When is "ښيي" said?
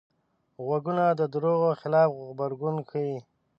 2.89-3.17